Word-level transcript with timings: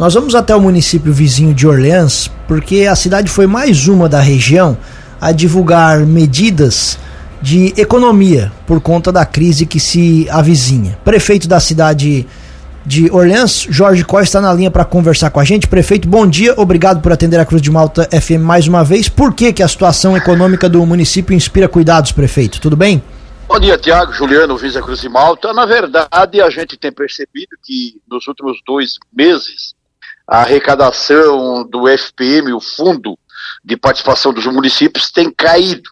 Nós 0.00 0.14
vamos 0.14 0.34
até 0.34 0.56
o 0.56 0.60
município 0.62 1.12
vizinho 1.12 1.52
de 1.52 1.66
Orleans, 1.66 2.30
porque 2.48 2.86
a 2.86 2.96
cidade 2.96 3.30
foi 3.30 3.46
mais 3.46 3.86
uma 3.86 4.08
da 4.08 4.18
região 4.18 4.78
a 5.20 5.30
divulgar 5.30 6.06
medidas 6.06 6.98
de 7.42 7.74
economia 7.76 8.50
por 8.66 8.80
conta 8.80 9.12
da 9.12 9.26
crise 9.26 9.66
que 9.66 9.78
se 9.78 10.26
avizinha. 10.30 10.98
Prefeito 11.04 11.46
da 11.46 11.60
cidade 11.60 12.26
de 12.86 13.10
Orleans, 13.10 13.66
Jorge 13.68 14.02
Costa 14.02 14.24
está 14.24 14.40
na 14.40 14.54
linha 14.54 14.70
para 14.70 14.86
conversar 14.86 15.28
com 15.28 15.38
a 15.38 15.44
gente. 15.44 15.68
Prefeito, 15.68 16.08
bom 16.08 16.26
dia, 16.26 16.54
obrigado 16.56 17.02
por 17.02 17.12
atender 17.12 17.38
a 17.38 17.44
Cruz 17.44 17.60
de 17.60 17.70
Malta 17.70 18.08
FM 18.10 18.40
mais 18.40 18.66
uma 18.66 18.82
vez. 18.82 19.06
Por 19.06 19.34
que, 19.34 19.52
que 19.52 19.62
a 19.62 19.68
situação 19.68 20.16
econômica 20.16 20.66
do 20.66 20.86
município 20.86 21.36
inspira 21.36 21.68
cuidados, 21.68 22.10
prefeito? 22.10 22.58
Tudo 22.58 22.74
bem? 22.74 23.02
Bom 23.46 23.60
dia, 23.60 23.76
Tiago, 23.76 24.14
Juliano, 24.14 24.56
Visa 24.56 24.80
Cruz 24.80 25.02
de 25.02 25.10
Malta. 25.10 25.52
Na 25.52 25.66
verdade, 25.66 26.40
a 26.40 26.48
gente 26.48 26.78
tem 26.78 26.90
percebido 26.90 27.50
que 27.62 28.00
nos 28.10 28.26
últimos 28.26 28.62
dois 28.66 28.94
meses 29.12 29.78
a 30.30 30.42
arrecadação 30.42 31.68
do 31.68 31.88
FPM, 31.88 32.52
o 32.52 32.60
Fundo 32.60 33.18
de 33.64 33.76
Participação 33.76 34.32
dos 34.32 34.46
Municípios, 34.46 35.10
tem 35.10 35.28
caído. 35.28 35.90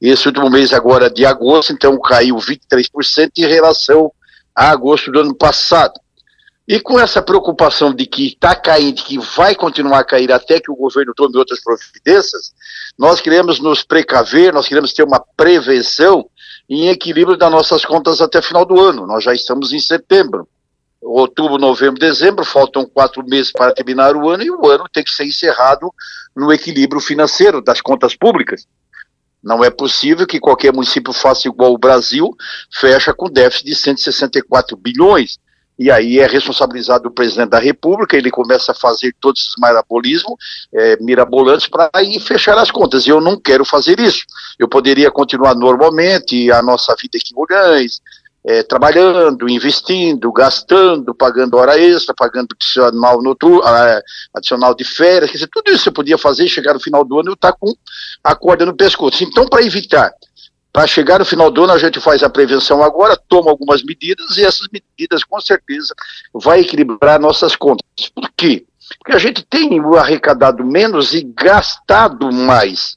Esse 0.00 0.26
último 0.26 0.50
mês 0.50 0.72
agora 0.72 1.08
de 1.08 1.24
agosto, 1.24 1.72
então 1.72 1.96
caiu 2.00 2.34
23% 2.34 3.30
em 3.38 3.46
relação 3.46 4.10
a 4.52 4.70
agosto 4.70 5.12
do 5.12 5.20
ano 5.20 5.34
passado. 5.36 5.94
E 6.66 6.80
com 6.80 6.98
essa 6.98 7.22
preocupação 7.22 7.94
de 7.94 8.06
que 8.06 8.26
está 8.26 8.56
caindo, 8.56 9.04
que 9.04 9.18
vai 9.18 9.54
continuar 9.54 10.00
a 10.00 10.04
cair 10.04 10.32
até 10.32 10.58
que 10.58 10.70
o 10.70 10.74
governo 10.74 11.14
tome 11.14 11.38
outras 11.38 11.62
providências, 11.62 12.52
nós 12.98 13.20
queremos 13.20 13.60
nos 13.60 13.84
precaver, 13.84 14.52
nós 14.52 14.66
queremos 14.66 14.92
ter 14.92 15.04
uma 15.04 15.24
prevenção 15.36 16.28
em 16.68 16.88
equilíbrio 16.88 17.38
das 17.38 17.52
nossas 17.52 17.84
contas 17.84 18.20
até 18.20 18.42
final 18.42 18.66
do 18.66 18.80
ano. 18.80 19.06
Nós 19.06 19.22
já 19.22 19.32
estamos 19.32 19.72
em 19.72 19.78
setembro. 19.78 20.48
Outubro, 21.08 21.56
novembro, 21.56 22.00
dezembro, 22.00 22.44
faltam 22.44 22.84
quatro 22.84 23.24
meses 23.24 23.52
para 23.52 23.72
terminar 23.72 24.16
o 24.16 24.28
ano 24.28 24.42
e 24.42 24.50
o 24.50 24.66
ano 24.68 24.88
tem 24.92 25.04
que 25.04 25.14
ser 25.14 25.24
encerrado 25.24 25.94
no 26.34 26.52
equilíbrio 26.52 27.00
financeiro 27.00 27.62
das 27.62 27.80
contas 27.80 28.16
públicas. 28.16 28.66
Não 29.40 29.62
é 29.62 29.70
possível 29.70 30.26
que 30.26 30.40
qualquer 30.40 30.72
município 30.72 31.12
faça 31.12 31.46
igual 31.46 31.72
o 31.72 31.78
Brasil, 31.78 32.36
fecha 32.72 33.14
com 33.14 33.30
déficit 33.30 33.66
de 33.66 33.76
164 33.76 34.76
bilhões. 34.76 35.38
E 35.78 35.92
aí 35.92 36.18
é 36.18 36.26
responsabilizado 36.26 37.08
o 37.08 37.12
presidente 37.12 37.50
da 37.50 37.60
República, 37.60 38.16
ele 38.16 38.30
começa 38.30 38.72
a 38.72 38.74
fazer 38.74 39.14
todos 39.20 39.42
esses 39.42 39.54
mirabolismos, 39.62 40.34
é, 40.74 40.96
mirabolantes, 41.00 41.68
para 41.68 41.88
aí 41.92 42.18
fechar 42.18 42.58
as 42.58 42.72
contas. 42.72 43.06
E 43.06 43.10
eu 43.10 43.20
não 43.20 43.38
quero 43.38 43.64
fazer 43.64 44.00
isso. 44.00 44.24
Eu 44.58 44.68
poderia 44.68 45.10
continuar 45.12 45.54
normalmente 45.54 46.50
a 46.50 46.60
nossa 46.62 46.96
vida 47.00 47.16
aqui 47.16 47.32
em 47.32 47.38
Orgães, 47.38 48.00
é, 48.46 48.62
trabalhando, 48.62 49.48
investindo, 49.48 50.30
gastando, 50.30 51.12
pagando 51.12 51.56
hora 51.56 51.76
extra, 51.76 52.14
pagando 52.14 52.48
adicional, 52.54 53.20
noturno, 53.20 53.60
é, 53.66 54.00
adicional 54.32 54.72
de 54.72 54.84
férias, 54.84 55.30
quer 55.30 55.38
dizer, 55.38 55.50
tudo 55.52 55.72
isso 55.72 55.88
eu 55.88 55.92
podia 55.92 56.16
fazer, 56.16 56.46
chegar 56.46 56.72
no 56.72 56.80
final 56.80 57.04
do 57.04 57.18
ano 57.18 57.30
eu 57.30 57.34
estar 57.34 57.50
tá 57.50 57.58
com 57.58 57.74
a 58.22 58.34
corda 58.36 58.64
no 58.64 58.76
pescoço. 58.76 59.24
Então, 59.24 59.48
para 59.48 59.64
evitar, 59.64 60.12
para 60.72 60.86
chegar 60.86 61.18
no 61.18 61.24
final 61.24 61.50
do 61.50 61.64
ano, 61.64 61.72
a 61.72 61.78
gente 61.78 61.98
faz 61.98 62.22
a 62.22 62.30
prevenção 62.30 62.84
agora, 62.84 63.20
toma 63.28 63.50
algumas 63.50 63.82
medidas 63.82 64.36
e 64.36 64.44
essas 64.44 64.68
medidas, 64.72 65.24
com 65.24 65.40
certeza, 65.40 65.92
vai 66.32 66.60
equilibrar 66.60 67.18
nossas 67.18 67.56
contas. 67.56 67.84
Por 68.14 68.30
quê? 68.36 68.64
Porque 69.00 69.16
a 69.16 69.18
gente 69.18 69.42
tem 69.42 69.80
arrecadado 69.96 70.64
menos 70.64 71.14
e 71.14 71.22
gastado 71.22 72.32
mais. 72.32 72.96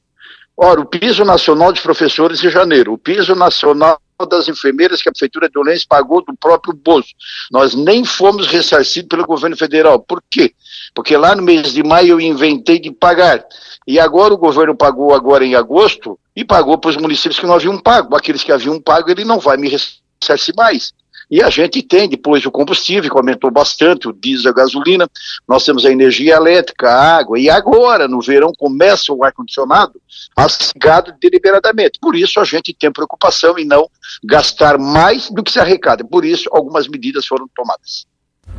Ora, 0.56 0.80
o 0.80 0.86
piso 0.86 1.24
nacional 1.24 1.72
de 1.72 1.80
professores 1.80 2.38
de 2.38 2.50
janeiro, 2.50 2.92
o 2.92 2.98
piso 2.98 3.34
nacional 3.34 4.00
das 4.26 4.48
enfermeiras 4.48 5.02
que 5.02 5.08
a 5.08 5.12
Prefeitura 5.12 5.48
de 5.48 5.58
Olense 5.58 5.86
pagou 5.86 6.24
do 6.24 6.34
próprio 6.36 6.74
bolso. 6.74 7.10
Nós 7.50 7.74
nem 7.74 8.04
fomos 8.04 8.46
ressarcidos 8.46 9.08
pelo 9.08 9.26
governo 9.26 9.56
federal. 9.56 10.00
Por 10.00 10.22
quê? 10.30 10.52
Porque 10.94 11.16
lá 11.16 11.34
no 11.34 11.42
mês 11.42 11.72
de 11.72 11.82
maio 11.82 12.12
eu 12.12 12.20
inventei 12.20 12.78
de 12.78 12.90
pagar. 12.90 13.44
E 13.86 13.98
agora 13.98 14.34
o 14.34 14.38
governo 14.38 14.76
pagou 14.76 15.14
agora 15.14 15.44
em 15.44 15.54
agosto 15.54 16.18
e 16.34 16.44
pagou 16.44 16.78
para 16.78 16.90
os 16.90 16.96
municípios 16.96 17.38
que 17.38 17.46
não 17.46 17.54
haviam 17.54 17.78
pago. 17.78 18.16
Aqueles 18.16 18.42
que 18.42 18.52
haviam 18.52 18.80
pago, 18.80 19.10
ele 19.10 19.24
não 19.24 19.38
vai 19.38 19.56
me 19.56 19.68
ressarcir 19.68 20.54
mais. 20.56 20.92
E 21.30 21.42
a 21.42 21.48
gente 21.48 21.80
tem 21.82 22.08
depois 22.08 22.44
o 22.44 22.50
combustível, 22.50 23.08
que 23.08 23.16
aumentou 23.16 23.50
bastante, 23.50 24.08
o 24.08 24.12
diesel, 24.12 24.50
a 24.50 24.54
gasolina, 24.54 25.08
nós 25.48 25.64
temos 25.64 25.86
a 25.86 25.90
energia 25.90 26.34
elétrica, 26.34 26.88
a 26.88 27.18
água, 27.18 27.38
e 27.38 27.48
agora, 27.48 28.08
no 28.08 28.20
verão, 28.20 28.52
começa 28.58 29.12
o 29.12 29.22
ar-condicionado 29.22 30.00
rasgado 30.36 31.14
deliberadamente. 31.20 31.98
Por 32.00 32.16
isso 32.16 32.40
a 32.40 32.44
gente 32.44 32.74
tem 32.74 32.90
preocupação 32.90 33.58
em 33.58 33.64
não 33.64 33.88
gastar 34.24 34.78
mais 34.78 35.30
do 35.30 35.42
que 35.42 35.52
se 35.52 35.60
arrecada. 35.60 36.04
Por 36.04 36.24
isso, 36.24 36.48
algumas 36.52 36.88
medidas 36.88 37.26
foram 37.26 37.46
tomadas. 37.54 38.06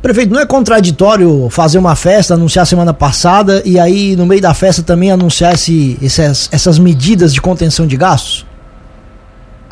Prefeito, 0.00 0.32
não 0.32 0.40
é 0.40 0.46
contraditório 0.46 1.48
fazer 1.50 1.78
uma 1.78 1.94
festa, 1.94 2.34
anunciar 2.34 2.66
semana 2.66 2.94
passada 2.94 3.62
e 3.64 3.78
aí 3.78 4.16
no 4.16 4.26
meio 4.26 4.40
da 4.40 4.54
festa 4.54 4.82
também 4.82 5.12
anunciar 5.12 5.54
esse, 5.54 5.98
essas, 6.02 6.48
essas 6.52 6.78
medidas 6.78 7.34
de 7.34 7.40
contenção 7.40 7.86
de 7.86 7.96
gastos? 7.96 8.46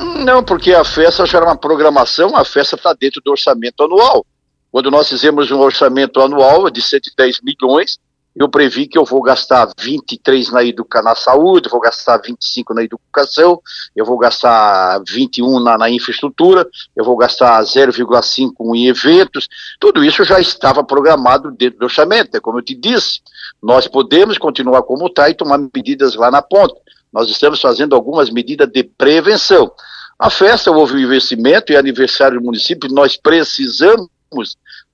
Não, 0.00 0.42
porque 0.42 0.72
a 0.72 0.84
festa 0.84 1.26
já 1.26 1.38
era 1.38 1.46
uma 1.46 1.56
programação, 1.56 2.34
a 2.36 2.44
festa 2.44 2.76
está 2.76 2.92
dentro 2.92 3.20
do 3.22 3.30
orçamento 3.30 3.82
anual. 3.82 4.24
Quando 4.72 4.90
nós 4.90 5.08
fizemos 5.08 5.50
um 5.50 5.58
orçamento 5.58 6.20
anual 6.20 6.70
de 6.70 6.80
110 6.80 7.40
milhões, 7.42 7.98
eu 8.34 8.48
previ 8.48 8.86
que 8.86 8.96
eu 8.96 9.04
vou 9.04 9.20
gastar 9.20 9.68
23 9.78 10.52
na, 10.52 10.64
educa 10.64 11.02
na 11.02 11.14
saúde, 11.16 11.68
vou 11.68 11.80
gastar 11.80 12.18
25 12.18 12.72
na 12.72 12.82
educação, 12.82 13.60
eu 13.94 14.04
vou 14.04 14.16
gastar 14.16 15.02
21 15.06 15.58
na, 15.60 15.76
na 15.76 15.90
infraestrutura, 15.90 16.66
eu 16.94 17.04
vou 17.04 17.16
gastar 17.16 17.60
0,5 17.62 18.52
em 18.74 18.86
eventos, 18.86 19.48
tudo 19.80 20.04
isso 20.04 20.22
já 20.22 20.40
estava 20.40 20.84
programado 20.84 21.50
dentro 21.50 21.80
do 21.80 21.84
orçamento, 21.84 22.36
é 22.36 22.40
como 22.40 22.58
eu 22.58 22.62
te 22.62 22.74
disse, 22.74 23.20
nós 23.60 23.88
podemos 23.88 24.38
continuar 24.38 24.82
como 24.82 25.08
está 25.08 25.28
e 25.28 25.34
tomar 25.34 25.58
medidas 25.58 26.14
lá 26.14 26.30
na 26.30 26.40
ponta. 26.40 26.74
Nós 27.12 27.28
estamos 27.28 27.60
fazendo 27.60 27.96
algumas 27.96 28.30
medidas 28.30 28.68
de 28.68 28.84
prevenção. 28.84 29.72
A 30.20 30.28
festa 30.28 30.70
houve 30.70 30.96
um 30.96 30.98
investimento 30.98 31.72
e 31.72 31.76
aniversário 31.78 32.38
do 32.38 32.44
município, 32.44 32.92
nós 32.92 33.16
precisamos 33.16 34.10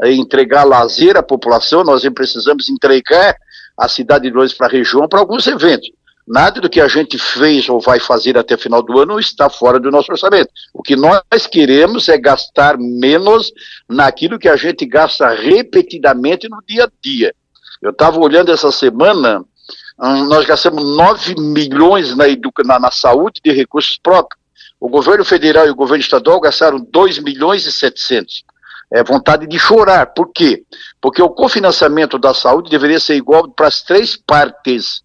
eh, 0.04 0.12
entregar 0.12 0.62
lazer 0.62 1.16
à 1.16 1.22
população, 1.22 1.82
nós 1.82 2.08
precisamos 2.10 2.68
entregar 2.68 3.36
a 3.76 3.88
cidade 3.88 4.28
de 4.28 4.30
Lourdes 4.30 4.56
para 4.56 4.68
a 4.68 4.70
região 4.70 5.08
para 5.08 5.18
alguns 5.18 5.48
eventos. 5.48 5.90
Nada 6.28 6.60
do 6.60 6.70
que 6.70 6.80
a 6.80 6.86
gente 6.86 7.18
fez 7.18 7.68
ou 7.68 7.80
vai 7.80 7.98
fazer 7.98 8.38
até 8.38 8.56
final 8.56 8.80
do 8.80 9.00
ano 9.00 9.18
está 9.18 9.50
fora 9.50 9.80
do 9.80 9.90
nosso 9.90 10.12
orçamento. 10.12 10.48
O 10.72 10.80
que 10.80 10.94
nós 10.94 11.46
queremos 11.50 12.08
é 12.08 12.16
gastar 12.16 12.78
menos 12.78 13.52
naquilo 13.88 14.38
que 14.38 14.48
a 14.48 14.56
gente 14.56 14.86
gasta 14.86 15.28
repetidamente 15.28 16.48
no 16.48 16.62
dia 16.64 16.84
a 16.84 16.90
dia. 17.02 17.34
Eu 17.82 17.90
estava 17.90 18.20
olhando 18.20 18.52
essa 18.52 18.70
semana 18.70 19.44
Hum, 19.98 20.26
nós 20.26 20.44
gastamos 20.44 20.96
9 20.96 21.34
milhões 21.40 22.14
na, 22.14 22.26
na, 22.64 22.78
na 22.78 22.90
saúde 22.90 23.40
de 23.42 23.50
recursos 23.50 23.98
próprios. 23.98 24.38
O 24.78 24.88
governo 24.88 25.24
federal 25.24 25.66
e 25.66 25.70
o 25.70 25.74
governo 25.74 26.02
estadual 26.02 26.40
gastaram 26.40 26.78
2 26.78 27.18
milhões 27.20 27.66
e 27.66 27.72
700. 27.72 28.44
É 28.92 29.02
vontade 29.02 29.46
de 29.46 29.58
chorar. 29.58 30.06
Por 30.06 30.30
quê? 30.32 30.64
Porque 31.00 31.20
o 31.22 31.30
cofinanciamento 31.30 32.18
da 32.18 32.32
saúde 32.32 32.70
deveria 32.70 33.00
ser 33.00 33.16
igual 33.16 33.48
para 33.48 33.66
as 33.66 33.82
três 33.82 34.16
partes. 34.16 35.02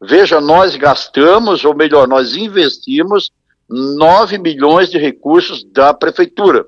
Veja, 0.00 0.40
nós 0.40 0.74
gastamos, 0.74 1.64
ou 1.64 1.74
melhor, 1.74 2.08
nós 2.08 2.34
investimos 2.34 3.30
9 3.68 4.38
milhões 4.38 4.90
de 4.90 4.98
recursos 4.98 5.62
da 5.64 5.94
prefeitura. 5.94 6.66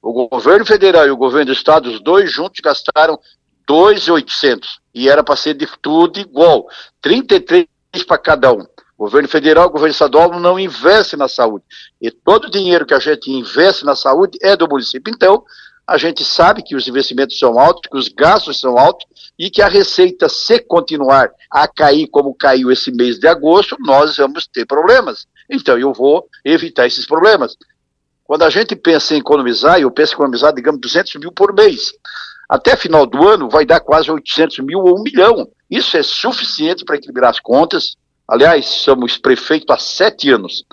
O 0.00 0.28
governo 0.28 0.64
federal 0.64 1.06
e 1.06 1.10
o 1.10 1.16
governo 1.16 1.46
do 1.46 1.52
estado, 1.52 1.90
os 1.90 2.00
dois 2.00 2.32
juntos, 2.32 2.60
gastaram 2.60 3.18
2,800. 3.66 4.80
E 4.94 5.08
era 5.08 5.22
para 5.22 5.36
ser 5.36 5.54
de 5.54 5.68
tudo 5.82 6.18
igual. 6.18 6.66
33 7.02 7.68
para 8.06 8.16
cada 8.16 8.52
um. 8.52 8.64
Governo 9.00 9.28
federal, 9.28 9.70
governo 9.70 9.92
estadual 9.92 10.38
não 10.38 10.60
investe 10.60 11.16
na 11.16 11.26
saúde. 11.26 11.64
E 11.98 12.10
todo 12.10 12.44
o 12.44 12.50
dinheiro 12.50 12.84
que 12.84 12.92
a 12.92 12.98
gente 12.98 13.30
investe 13.30 13.82
na 13.82 13.96
saúde 13.96 14.36
é 14.42 14.54
do 14.54 14.68
município. 14.68 15.10
Então, 15.10 15.42
a 15.86 15.96
gente 15.96 16.22
sabe 16.22 16.62
que 16.62 16.76
os 16.76 16.86
investimentos 16.86 17.38
são 17.38 17.58
altos, 17.58 17.88
que 17.90 17.96
os 17.96 18.08
gastos 18.08 18.60
são 18.60 18.76
altos 18.76 19.06
e 19.38 19.48
que 19.48 19.62
a 19.62 19.68
receita, 19.68 20.28
se 20.28 20.58
continuar 20.58 21.30
a 21.50 21.66
cair 21.66 22.08
como 22.08 22.34
caiu 22.34 22.70
esse 22.70 22.92
mês 22.92 23.18
de 23.18 23.26
agosto, 23.26 23.74
nós 23.80 24.18
vamos 24.18 24.46
ter 24.46 24.66
problemas. 24.66 25.26
Então, 25.48 25.78
eu 25.78 25.94
vou 25.94 26.28
evitar 26.44 26.86
esses 26.86 27.06
problemas. 27.06 27.56
Quando 28.24 28.42
a 28.42 28.50
gente 28.50 28.76
pensa 28.76 29.14
em 29.14 29.20
economizar, 29.20 29.80
eu 29.80 29.90
penso 29.90 30.12
em 30.12 30.16
economizar, 30.16 30.54
digamos, 30.54 30.78
200 30.78 31.14
mil 31.16 31.32
por 31.32 31.54
mês. 31.54 31.90
Até 32.46 32.76
final 32.76 33.06
do 33.06 33.26
ano 33.26 33.48
vai 33.48 33.64
dar 33.64 33.80
quase 33.80 34.10
800 34.10 34.58
mil 34.58 34.80
ou 34.80 34.98
um 34.98 35.02
milhão. 35.02 35.48
Isso 35.70 35.96
é 35.96 36.02
suficiente 36.02 36.84
para 36.84 36.96
equilibrar 36.96 37.30
as 37.30 37.40
contas. 37.40 37.96
Aliás, 38.30 38.64
somos 38.66 39.18
prefeito 39.18 39.72
há 39.72 39.78
sete 39.78 40.30
anos. 40.30 40.64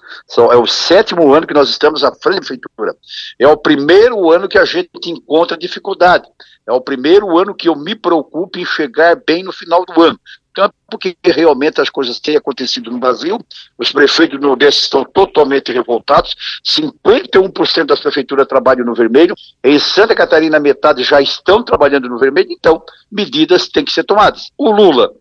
É 0.51 0.55
o 0.55 0.67
sétimo 0.67 1.33
ano 1.33 1.47
que 1.47 1.55
nós 1.55 1.69
estamos 1.69 2.03
à 2.03 2.13
frente 2.13 2.35
da 2.35 2.39
prefeitura. 2.41 2.95
É 3.39 3.47
o 3.47 3.57
primeiro 3.57 4.31
ano 4.31 4.47
que 4.47 4.59
a 4.59 4.65
gente 4.65 4.91
encontra 5.07 5.57
dificuldade. 5.57 6.27
É 6.67 6.71
o 6.71 6.79
primeiro 6.79 7.35
ano 7.35 7.55
que 7.55 7.67
eu 7.67 7.75
me 7.75 7.95
preocupo 7.95 8.59
em 8.59 8.65
chegar 8.65 9.15
bem 9.25 9.41
no 9.41 9.51
final 9.51 9.83
do 9.85 10.01
ano. 10.03 10.19
campo, 10.57 10.73
porque 10.89 11.15
realmente 11.23 11.79
as 11.79 11.89
coisas 11.89 12.19
têm 12.19 12.35
acontecido 12.35 12.89
no 12.89 12.97
Brasil, 12.97 13.39
os 13.77 13.91
prefeitos 13.91 14.39
do 14.39 14.47
Nordeste 14.47 14.81
estão 14.81 15.05
totalmente 15.05 15.71
revoltados, 15.71 16.35
51% 16.65 17.85
das 17.85 17.99
prefeituras 17.99 18.47
trabalham 18.47 18.83
no 18.83 18.95
vermelho, 18.95 19.35
em 19.63 19.77
Santa 19.77 20.15
Catarina 20.15 20.59
metade 20.59 21.03
já 21.03 21.21
estão 21.21 21.61
trabalhando 21.61 22.09
no 22.09 22.17
vermelho, 22.17 22.47
então 22.49 22.81
medidas 23.11 23.67
têm 23.67 23.85
que 23.85 23.93
ser 23.93 24.03
tomadas. 24.03 24.49
O 24.57 24.71
Lula, 24.71 25.11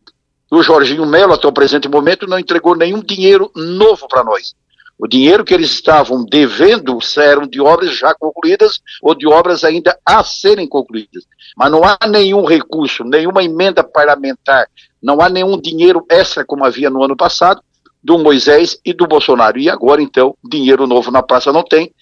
o 0.51 0.63
Jorginho 0.63 1.05
Melo, 1.07 1.33
até 1.33 1.47
o 1.47 1.53
presente 1.53 1.89
momento, 1.89 2.27
não 2.27 2.39
entregou 2.39 2.77
nenhum 2.77 3.01
dinheiro 3.01 3.51
novo 3.55 4.07
para 4.09 4.23
nós. 4.23 4.55
O 4.99 5.07
dinheiro 5.07 5.45
que 5.45 5.53
eles 5.53 5.71
estavam 5.73 6.25
devendo 6.25 6.99
eram 7.19 7.47
de 7.47 7.61
obras 7.61 7.97
já 7.97 8.15
concluídas 8.15 8.81
ou 9.03 9.15
de 9.15 9.27
obras 9.27 9.63
ainda 9.63 9.99
a 10.07 10.25
serem 10.25 10.67
concluídas. 10.67 11.25
Mas 11.57 11.71
não 11.71 11.83
há 11.85 11.99
nenhum 12.09 12.47
recurso, 12.47 13.05
nenhuma 13.05 13.45
emenda 13.45 13.85
parlamentar, 13.85 14.67
não 15.03 15.21
há 15.21 15.29
nenhum 15.29 15.61
dinheiro 15.61 16.05
extra 16.09 16.45
como 16.45 16.65
havia 16.65 16.89
no 16.89 17.05
ano 17.05 17.17
passado 17.17 17.61
do 18.03 18.19
Moisés 18.19 18.79
e 18.85 18.95
do 18.95 19.07
Bolsonaro. 19.07 19.59
E 19.59 19.69
agora, 19.69 20.01
então, 20.01 20.35
dinheiro 20.43 20.87
novo 20.87 21.11
na 21.11 21.23
praça 21.23 21.53
não 21.53 21.63
tem. 21.63 21.93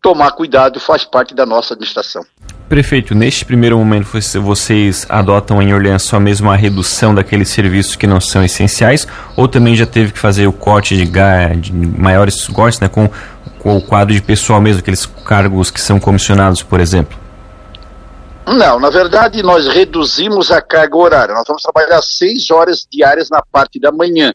Tomar 0.00 0.32
cuidado 0.32 0.78
faz 0.78 1.04
parte 1.04 1.34
da 1.34 1.44
nossa 1.44 1.74
administração. 1.74 2.24
Prefeito, 2.70 3.16
neste 3.16 3.44
primeiro 3.44 3.76
momento 3.76 4.06
vocês 4.40 5.04
adotam 5.08 5.60
em 5.60 5.74
Orleans 5.74 6.04
só 6.04 6.20
mesmo 6.20 6.48
a 6.48 6.54
redução 6.54 7.12
daqueles 7.12 7.48
serviços 7.48 7.96
que 7.96 8.06
não 8.06 8.20
são 8.20 8.44
essenciais 8.44 9.08
ou 9.36 9.48
também 9.48 9.74
já 9.74 9.84
teve 9.84 10.12
que 10.12 10.18
fazer 10.20 10.46
o 10.46 10.52
corte 10.52 10.96
de, 10.96 11.04
de 11.04 11.72
maiores 11.72 12.46
cortes 12.46 12.78
né, 12.78 12.88
com, 12.88 13.10
com 13.58 13.76
o 13.76 13.82
quadro 13.82 14.14
de 14.14 14.22
pessoal 14.22 14.60
mesmo, 14.60 14.78
aqueles 14.78 15.04
cargos 15.04 15.68
que 15.68 15.80
são 15.80 15.98
comissionados, 15.98 16.62
por 16.62 16.78
exemplo? 16.78 17.18
Não, 18.46 18.78
na 18.78 18.88
verdade 18.88 19.42
nós 19.42 19.66
reduzimos 19.66 20.52
a 20.52 20.62
carga 20.62 20.96
horária. 20.96 21.34
Nós 21.34 21.48
vamos 21.48 21.64
trabalhar 21.64 22.00
seis 22.02 22.52
horas 22.52 22.86
diárias 22.88 23.28
na 23.28 23.42
parte 23.42 23.80
da 23.80 23.90
manhã. 23.90 24.32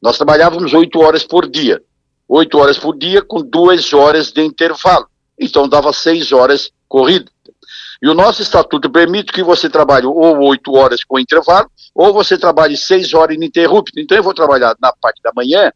Nós 0.00 0.16
trabalhávamos 0.16 0.72
oito 0.72 1.00
horas 1.00 1.22
por 1.22 1.46
dia. 1.46 1.82
Oito 2.26 2.56
horas 2.56 2.78
por 2.78 2.96
dia 2.96 3.20
com 3.20 3.42
duas 3.42 3.92
horas 3.92 4.32
de 4.32 4.42
intervalo. 4.42 5.06
Então 5.38 5.68
dava 5.68 5.92
seis 5.92 6.32
horas 6.32 6.70
corrida. 6.88 7.33
E 8.04 8.08
o 8.08 8.12
nosso 8.12 8.42
estatuto 8.42 8.90
permite 8.90 9.32
que 9.32 9.42
você 9.42 9.70
trabalhe 9.70 10.04
ou 10.04 10.38
oito 10.48 10.74
horas 10.74 11.02
com 11.02 11.18
intervalo, 11.18 11.70
ou 11.94 12.12
você 12.12 12.36
trabalhe 12.36 12.76
seis 12.76 13.14
horas 13.14 13.34
ininterrupto. 13.34 13.98
Então 13.98 14.14
eu 14.14 14.22
vou 14.22 14.34
trabalhar 14.34 14.76
na 14.78 14.92
parte 14.92 15.22
da 15.22 15.32
manhã 15.34 15.72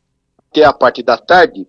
até 0.50 0.62
a 0.62 0.70
parte 0.74 1.02
da 1.02 1.16
tarde, 1.16 1.66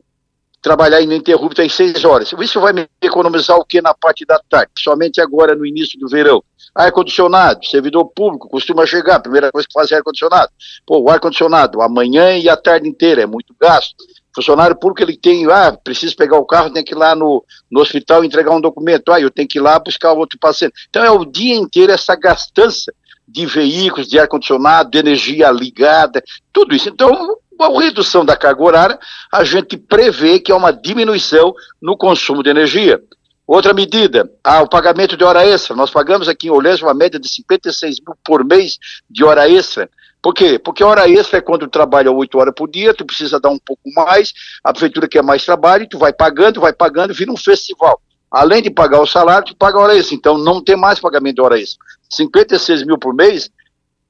trabalhar 0.62 1.00
ininterrupto 1.00 1.62
em 1.62 1.70
seis 1.70 2.04
horas. 2.04 2.34
Isso 2.38 2.60
vai 2.60 2.74
me 2.74 2.90
economizar 3.02 3.56
o 3.56 3.64
que 3.64 3.82
na 3.82 3.94
parte 3.94 4.26
da 4.26 4.38
tarde? 4.50 4.74
Somente 4.78 5.22
agora 5.22 5.56
no 5.56 5.66
início 5.66 5.98
do 5.98 6.10
verão. 6.10 6.44
Ar-condicionado, 6.76 7.66
servidor 7.66 8.12
público 8.14 8.50
costuma 8.50 8.86
chegar, 8.86 9.22
primeira 9.22 9.54
coisa 9.54 9.66
que 9.66 9.74
faz 9.74 9.90
é 9.94 9.96
ar-condicionado. 9.96 10.52
Pô, 10.86 11.00
o 11.00 11.10
ar-condicionado, 11.10 11.82
amanhã 11.82 12.38
e 12.38 12.50
a 12.50 12.58
tarde 12.58 12.86
inteira, 12.86 13.22
é 13.22 13.26
muito 13.26 13.56
gasto. 13.58 13.96
Funcionário 14.34 14.76
público, 14.76 15.02
ele 15.02 15.18
tem, 15.18 15.46
ah, 15.52 15.72
preciso 15.72 16.16
pegar 16.16 16.38
o 16.38 16.46
carro, 16.46 16.72
tem 16.72 16.84
que 16.84 16.94
ir 16.94 16.98
lá 16.98 17.16
no, 17.16 17.44
no 17.70 17.82
hospital 17.82 18.24
entregar 18.24 18.52
um 18.52 18.62
documento, 18.62 19.12
ah, 19.12 19.20
eu 19.20 19.30
tenho 19.30 19.48
que 19.48 19.58
ir 19.58 19.62
lá 19.62 19.80
buscar 19.80 20.14
outro 20.14 20.38
paciente. 20.40 20.74
Então 20.90 21.04
é 21.04 21.12
o 21.12 21.26
dia 21.26 21.56
inteiro 21.56 21.92
essa 21.92 22.16
gastança 22.16 22.94
de 23.28 23.46
veículos, 23.46 24.08
de 24.08 24.20
ar-condicionado, 24.20 24.90
de 24.90 24.98
energia 24.98 25.52
ligada, 25.52 26.24
tudo 26.52 26.76
isso. 26.76 26.90
Então, 26.90 27.38
a 27.60 27.80
redução 27.80 28.26
da 28.26 28.36
carga 28.36 28.64
horária, 28.64 29.00
a 29.32 29.44
gente 29.44 29.78
prevê 29.78 30.40
que 30.40 30.52
é 30.52 30.56
uma 30.56 30.72
diminuição 30.72 31.54
no 31.82 31.98
consumo 31.98 32.42
de 32.42 32.50
energia. 32.50 33.02
Outra 33.46 33.74
medida, 33.74 34.30
ah, 34.44 34.62
o 34.62 34.70
pagamento 34.70 35.18
de 35.18 35.24
hora 35.24 35.44
extra. 35.44 35.76
Nós 35.76 35.90
pagamos 35.90 36.28
aqui 36.28 36.48
em 36.48 36.52
Olés 36.52 36.84
uma 36.84 36.94
média 36.94 37.20
de 37.20 37.28
56 37.28 38.00
mil 38.00 38.16
por 38.24 38.46
mês 38.46 38.78
de 39.10 39.24
hora 39.24 39.50
extra. 39.50 39.90
Por 40.22 40.34
quê? 40.34 40.60
Porque 40.60 40.84
hora 40.84 41.10
extra 41.10 41.38
é 41.38 41.42
quando 41.42 41.62
tu 41.62 41.70
trabalha 41.70 42.12
oito 42.12 42.38
horas 42.38 42.54
por 42.56 42.70
dia, 42.70 42.94
tu 42.94 43.06
precisa 43.06 43.40
dar 43.40 43.50
um 43.50 43.60
pouco 43.60 43.82
mais, 43.96 44.34
a 44.64 44.72
prefeitura 44.74 45.08
quer 45.08 45.24
mais 45.24 45.46
trabalho, 45.46 45.88
tu 45.88 45.98
vai 45.98 46.12
pagando, 46.12 46.60
vai 46.60 46.74
pagando, 46.74 47.14
vira 47.14 47.32
um 47.32 47.38
festival. 47.38 48.02
Além 48.30 48.62
de 48.62 48.70
pagar 48.70 49.02
o 49.02 49.08
salário, 49.08 49.48
tu 49.48 49.56
paga 49.56 49.80
hora 49.80 49.98
extra. 49.98 50.16
Então 50.16 50.38
não 50.38 50.64
tem 50.64 50.76
mais 50.76 51.00
pagamento 51.00 51.36
de 51.36 51.42
hora 51.42 51.60
extra. 51.60 51.80
56 52.10 52.86
mil 52.86 52.98
por 52.98 53.14
mês, 53.14 53.50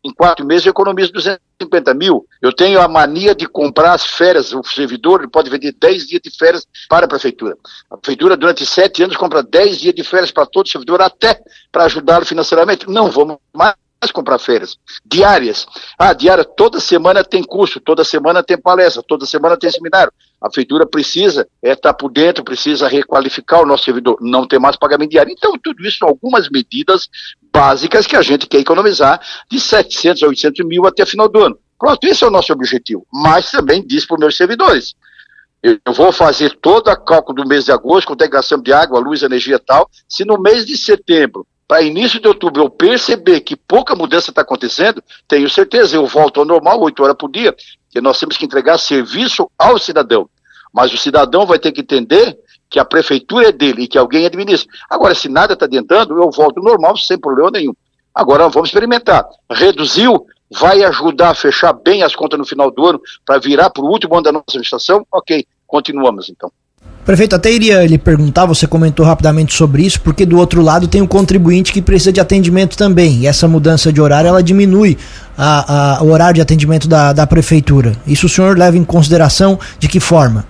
em 0.04 0.14
quatro 0.14 0.46
meses 0.46 0.66
eu 0.66 0.72
economizo 0.72 1.14
250 1.14 1.94
mil. 1.94 2.26
Eu 2.42 2.54
tenho 2.54 2.82
a 2.82 2.88
mania 2.88 3.36
de 3.36 3.46
comprar 3.46 3.94
as 3.94 4.06
férias. 4.06 4.54
O 4.54 4.64
servidor 4.64 5.30
pode 5.30 5.50
vender 5.50 5.74
10 5.74 6.08
dias 6.08 6.22
de 6.24 6.32
férias 6.32 6.66
para 6.90 7.06
a 7.06 7.10
prefeitura. 7.10 7.58
A 7.90 7.98
prefeitura, 7.98 8.36
durante 8.36 8.66
sete 8.66 9.04
anos, 9.04 9.16
compra 9.16 9.44
10 9.44 9.78
dias 9.78 9.94
de 9.94 10.04
férias 10.04 10.32
para 10.32 10.46
todo 10.46 10.70
servidor, 10.70 11.02
até 11.02 11.40
para 11.72 11.86
ajudá-lo 11.86 12.26
financeiramente. 12.26 12.90
Não 12.90 13.12
vamos 13.12 13.38
mais 13.54 13.76
comprar 14.08 14.40
férias 14.40 14.78
diárias. 15.06 15.68
Ah, 15.98 16.14
diária, 16.14 16.46
toda 16.46 16.80
semana 16.80 17.24
tem 17.24 17.44
curso, 17.44 17.80
toda 17.80 18.04
semana 18.06 18.42
tem 18.42 18.58
palestra, 18.58 19.04
toda 19.04 19.26
semana 19.26 19.58
tem 19.58 19.70
seminário. 19.70 20.12
A 20.40 20.48
prefeitura 20.48 20.86
precisa 20.86 21.46
é, 21.62 21.74
estar 21.74 21.94
por 21.94 22.10
dentro, 22.10 22.44
precisa 22.44 22.88
requalificar 22.88 23.62
o 23.62 23.66
nosso 23.66 23.84
servidor, 23.84 24.18
não 24.22 24.48
tem 24.48 24.58
mais 24.58 24.78
pagamento 24.78 25.12
diário. 25.12 25.34
Então, 25.34 25.54
tudo 25.62 25.86
isso 25.86 25.98
são 25.98 26.08
algumas 26.08 26.50
medidas 26.50 27.10
básicas 27.52 28.08
que 28.08 28.16
a 28.16 28.22
gente 28.22 28.48
quer 28.48 28.60
economizar 28.60 29.20
de 29.52 29.60
700 29.60 30.24
a 30.24 30.28
800 30.28 30.66
mil 30.66 30.88
até 30.88 31.06
final 31.06 31.28
do 31.28 31.44
ano. 31.44 31.60
Pronto, 31.78 32.04
esse 32.06 32.24
é 32.24 32.28
o 32.28 32.32
nosso 32.32 32.54
objetivo. 32.54 33.06
Mas 33.12 33.52
também 33.52 33.86
diz 33.86 34.06
para 34.06 34.16
os 34.16 34.20
meus 34.20 34.38
servidores. 34.38 34.96
Eu 35.62 35.94
vou 35.94 36.14
fazer 36.14 36.58
todo 36.62 36.88
a 36.88 36.96
cálculo 36.96 37.44
do 37.44 37.48
mês 37.48 37.66
de 37.66 37.72
agosto, 37.74 38.08
com 38.08 38.14
integração 38.14 38.62
de 38.62 38.72
água, 38.72 39.00
luz, 39.00 39.24
energia 39.24 39.58
e 39.58 39.60
tal. 39.60 39.90
Se 40.08 40.24
no 40.24 40.40
mês 40.40 40.66
de 40.66 40.78
setembro 40.78 41.46
para 41.70 41.84
início 41.84 42.20
de 42.20 42.28
outubro 42.28 42.64
eu 42.64 42.70
perceber 42.72 43.42
que 43.42 43.56
pouca 43.56 43.96
mudança 43.96 44.32
está 44.32 44.42
acontecendo, 44.42 45.04
tenho 45.28 45.48
certeza, 45.48 45.96
eu 45.96 46.08
volto 46.08 46.40
ao 46.40 46.46
normal, 46.46 46.82
oito 46.82 47.04
horas 47.04 47.16
por 47.16 47.30
dia, 47.32 47.56
que 47.92 48.02
nós 48.02 48.20
temos 48.20 48.38
que 48.38 48.44
entregar 48.44 48.80
serviço 48.80 49.48
ao 49.56 49.78
cidadão. 49.78 50.28
Mas 50.74 50.92
o 50.92 50.98
cidadão 50.98 51.46
vai 51.46 51.60
ter 51.60 51.72
que 51.72 51.82
entender 51.82 52.36
que 52.72 52.80
a 52.80 52.86
prefeitura 52.86 53.50
é 53.50 53.52
dele 53.52 53.84
e 53.84 53.88
que 53.88 54.00
alguém 54.00 54.26
administra. 54.26 54.68
Agora, 54.90 55.14
se 55.14 55.30
nada 55.30 55.54
está 55.54 55.66
adiantando, 55.66 56.20
eu 56.20 56.32
volto 56.32 56.58
ao 56.58 56.64
normal 56.64 56.98
sem 56.98 57.20
problema 57.20 57.52
nenhum. 57.52 57.76
Agora 58.16 58.50
vamos 58.50 58.70
experimentar. 58.70 59.24
Reduziu, 59.48 60.26
vai 60.50 60.84
ajudar 60.84 61.30
a 61.30 61.36
fechar 61.36 61.74
bem 61.74 62.02
as 62.02 62.16
contas 62.16 62.40
no 62.40 62.48
final 62.48 62.72
do 62.72 62.84
ano 62.84 63.00
para 63.24 63.38
virar 63.38 63.70
para 63.70 63.84
o 63.84 63.88
último 63.88 64.16
ano 64.16 64.24
da 64.24 64.32
nossa 64.32 64.46
administração? 64.48 65.06
Ok, 65.12 65.46
continuamos 65.68 66.30
então. 66.30 66.52
Prefeito, 67.06 67.36
até 67.36 67.52
iria 67.52 67.86
lhe 67.88 67.98
perguntar, 67.98 68.46
você 68.46 68.68
comentou 68.68 69.06
rapidamente 69.06 69.54
sobre 69.56 69.84
isso, 69.84 70.00
porque 70.02 70.26
do 70.26 70.38
outro 70.38 70.62
lado 70.62 70.88
tem 70.88 71.02
o 71.02 71.08
contribuinte 71.08 71.74
que 71.74 71.82
precisa 71.82 72.12
de 72.12 72.20
atendimento 72.20 72.78
também. 72.78 73.20
E 73.20 73.28
essa 73.28 73.48
mudança 73.48 73.92
de 73.92 74.00
horário, 74.00 74.28
ela 74.28 74.44
diminui 74.44 74.98
a, 75.38 75.98
a, 75.98 76.04
o 76.04 76.12
horário 76.12 76.36
de 76.36 76.42
atendimento 76.42 76.88
da, 76.88 77.12
da 77.12 77.26
prefeitura. 77.26 77.94
Isso 78.06 78.28
o 78.28 78.30
senhor 78.30 78.58
leva 78.58 78.78
em 78.78 78.84
consideração 78.84 79.60
de 79.80 79.88
que 79.88 80.00
forma? 80.00 80.46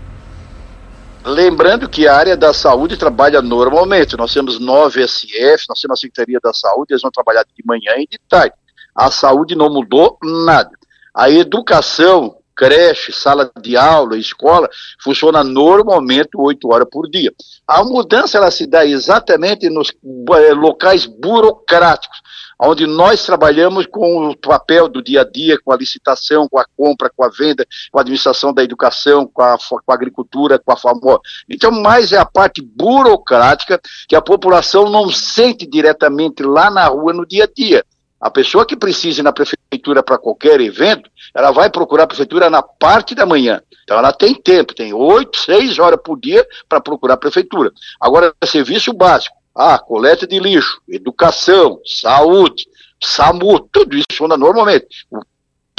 Lembrando 1.24 1.88
que 1.88 2.07
a 2.07 2.16
área 2.16 2.36
da 2.36 2.54
saúde 2.54 2.98
trabalha 2.98 3.42
normalmente. 3.42 4.18
Nós 4.18 4.34
temos 4.34 4.60
nove 4.60 5.06
SF, 5.07 5.66
nós 5.69 5.80
temos 5.80 5.98
a 5.98 6.02
Secretaria 6.02 6.40
da 6.44 6.54
Saúde, 6.54 6.88
eles 6.92 7.02
vão 7.02 7.12
trabalhar 7.12 7.44
de 7.44 7.63
manhã 7.66 7.94
e 7.98 8.07
de 8.07 8.19
tarde. 8.28 8.56
A 8.95 9.12
saúde 9.12 9.56
não 9.56 9.69
mudou 9.69 10.18
nada. 10.24 10.72
A 11.14 11.30
educação 11.30 12.35
creche, 12.59 13.13
sala 13.13 13.49
de 13.61 13.78
aula, 13.78 14.18
escola, 14.18 14.69
funciona 15.01 15.45
normalmente 15.45 16.31
oito 16.35 16.69
horas 16.69 16.89
por 16.92 17.09
dia. 17.09 17.31
A 17.66 17.81
mudança 17.85 18.37
ela 18.37 18.51
se 18.51 18.68
dá 18.68 18.85
exatamente 18.85 19.69
nos 19.69 19.94
eh, 19.94 20.54
locais 20.54 21.06
burocráticos, 21.06 22.19
onde 22.61 22.85
nós 22.85 23.25
trabalhamos 23.25 23.85
com 23.85 24.28
o 24.28 24.35
papel 24.35 24.89
do 24.89 25.01
dia 25.01 25.21
a 25.21 25.23
dia, 25.23 25.57
com 25.63 25.71
a 25.71 25.78
licitação, 25.78 26.49
com 26.49 26.59
a 26.59 26.66
compra, 26.75 27.09
com 27.16 27.23
a 27.23 27.30
venda, 27.30 27.66
com 27.89 27.97
a 27.97 28.01
administração 28.01 28.54
da 28.54 28.61
educação, 28.61 29.25
com 29.25 29.42
a, 29.42 29.57
com 29.57 29.92
a 29.92 29.95
agricultura, 29.95 30.59
com 30.59 30.73
a 30.73 30.75
famosa. 30.75 31.21
Então, 31.49 31.71
mais 31.71 32.11
é 32.11 32.18
a 32.18 32.25
parte 32.25 32.61
burocrática 32.61 33.80
que 34.06 34.18
a 34.18 34.21
população 34.21 34.89
não 34.89 35.09
sente 35.09 35.66
diretamente 35.66 36.44
lá 36.44 36.69
na 36.69 36.85
rua 36.87 37.13
no 37.13 37.25
dia 37.25 37.45
a 37.45 37.47
dia. 37.47 37.85
A 38.19 38.30
pessoa 38.30 38.66
que 38.66 38.76
precisa 38.76 39.21
ir 39.21 39.23
na 39.23 39.31
prefeitura 39.31 40.04
para 40.04 40.18
qualquer 40.18 40.59
evento, 40.59 41.09
ela 41.33 41.52
vai 41.52 41.69
procurar 41.69 42.04
a 42.04 42.07
prefeitura 42.07 42.49
na 42.49 42.61
parte 42.61 43.16
da 43.16 43.26
manhã. 43.26 43.61
Então 43.83 43.97
ela 43.97 44.11
tem 44.11 44.35
tempo, 44.35 44.76
tem 44.76 44.94
oito, 44.94 45.40
seis 45.40 45.80
horas 45.80 45.99
por 46.04 46.19
dia 46.19 46.45
para 46.68 46.81
procurar 46.81 47.14
a 47.14 47.18
prefeitura. 47.18 47.71
Agora, 47.99 48.33
serviço 48.45 48.94
básico, 48.94 49.35
ah, 49.56 49.80
coleta 49.80 50.28
de 50.28 50.38
lixo, 50.40 50.81
educação, 50.88 51.80
saúde, 51.85 52.68
SAMU, 53.02 53.59
tudo 53.71 53.95
isso 53.95 54.26
anda 54.26 54.38
normalmente. 54.38 55.07
O 55.09 55.21